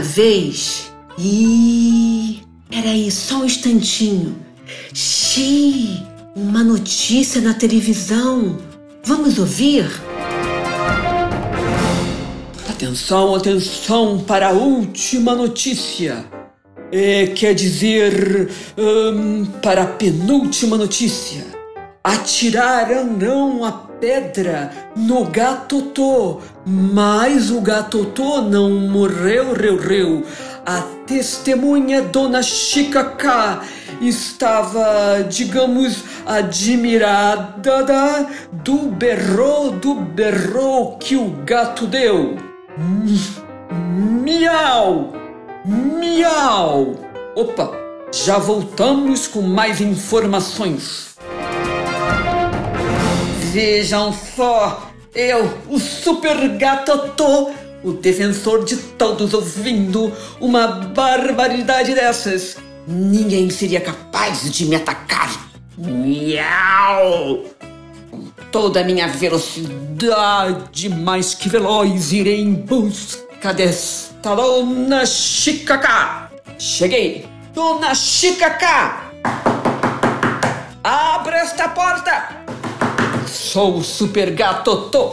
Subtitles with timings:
[0.00, 0.92] Vez.
[1.18, 4.36] Ih, peraí, só um instantinho.
[4.94, 6.02] Xiii,
[6.34, 8.58] uma notícia na televisão.
[9.04, 9.86] Vamos ouvir?
[12.68, 16.24] Atenção, atenção para a última notícia.
[16.92, 21.44] É, quer dizer, hum, para a penúltima notícia.
[22.02, 30.24] Atiraram a pedra no gatotô, mas o gatotô não morreu, reu, reu.
[30.64, 33.62] A testemunha Dona Chica K
[34.00, 42.36] estava, digamos, admirada da- do berro do berro que o gato deu.
[43.72, 45.12] Miau!
[45.64, 46.94] Miau!
[47.34, 47.70] Opa,
[48.12, 51.09] já voltamos com mais informações.
[53.52, 57.50] Vejam só, eu, o Super Gatotô,
[57.82, 62.56] o defensor de todos ouvindo uma barbaridade dessas.
[62.86, 65.50] Ninguém seria capaz de me atacar.
[65.76, 67.42] Miau!
[68.08, 76.30] Com toda a minha velocidade mais que veloz, irei em busca desta Dona Chicacá.
[76.56, 77.28] Cheguei!
[77.52, 79.10] Dona Chicacá!
[80.84, 82.39] Abra esta porta!
[83.52, 85.06] Sou o Super Gatotô.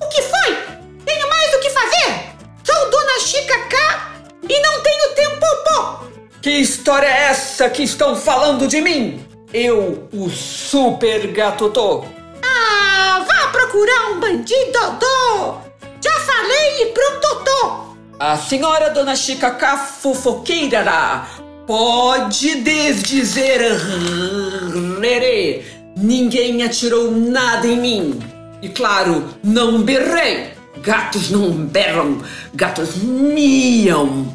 [0.00, 0.56] O que foi?
[1.04, 2.36] Tenho mais o que fazer?
[2.62, 4.12] Sou Dona Chica K
[4.48, 6.06] e não tenho tempo, pô!
[6.40, 9.26] Que história é essa que estão falando de mim?
[9.52, 12.04] Eu, o Super Gatotô.
[12.44, 15.56] Ah, vá procurar um bandido, Dô!
[16.00, 17.96] Já falei e pronto, tô!
[18.20, 21.26] A senhora Dona Chica K fofoqueira
[21.66, 23.76] pode desdizer.
[26.00, 28.20] Ninguém atirou nada em mim.
[28.62, 30.52] E claro, não berrei.
[30.80, 32.22] Gatos não berram,
[32.54, 34.32] gatos miam.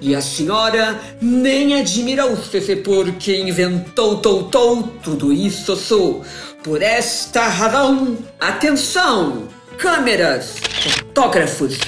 [0.00, 6.24] E a senhora nem admira o Fefe porque inventou tou, tou, tudo isso sou.
[6.62, 9.48] Por esta razão, atenção!
[9.78, 11.78] Câmeras, fotógrafos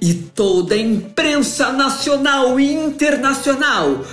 [0.00, 4.04] e toda a imprensa nacional e internacional,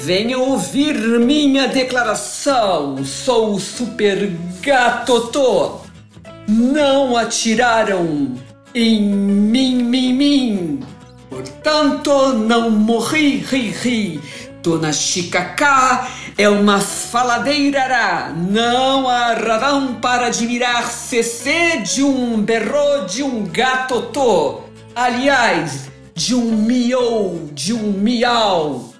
[0.00, 3.04] venham ouvir minha declaração.
[3.04, 4.30] Sou o Super
[4.60, 5.80] Gatotô.
[6.48, 8.34] Não atiraram
[8.74, 10.80] em mim, mim, mim.
[11.28, 14.20] Portanto, não morri, ri, ri.
[14.62, 23.04] Dona Chica K é uma faladeira, não há razão para admirar CC de um berro
[23.06, 24.60] de um gatotô.
[24.94, 28.92] Aliás, de um miou, de um miau.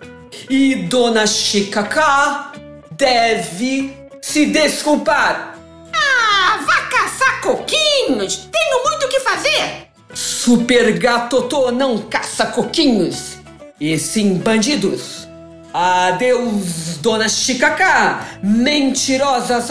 [0.48, 2.52] E Dona Chica K
[2.92, 5.58] deve se desculpar.
[5.92, 8.48] Ah, vá caçar coquinhos!
[8.50, 9.88] Tenho muito o que fazer!
[10.14, 13.38] Super Gatotô não caça coquinhos,
[13.80, 15.26] e sim bandidos.
[15.72, 19.70] Adeus, Dona Chicacá, mentirosas.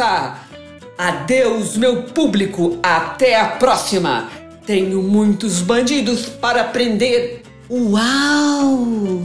[0.97, 4.29] Adeus, meu público, até a próxima.
[4.65, 7.43] Tenho muitos bandidos para prender.
[7.69, 9.21] Uau!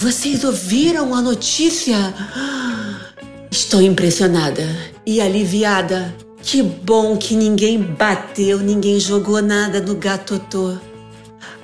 [0.00, 2.14] Vocês ouviram a notícia?
[3.50, 4.64] Estou impressionada
[5.04, 6.16] e aliviada.
[6.42, 10.78] Que bom que ninguém bateu, ninguém jogou nada no gatotô.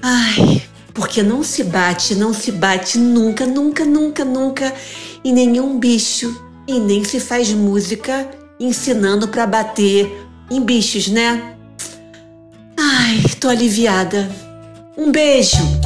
[0.02, 4.74] Ai, porque não se bate, não se bate nunca, nunca, nunca, nunca
[5.24, 6.38] em nenhum bicho.
[6.68, 8.28] E nem se faz música
[8.60, 10.14] ensinando para bater
[10.50, 11.56] em bichos, né?
[12.78, 14.30] Ai, tô aliviada.
[14.94, 15.85] Um beijo!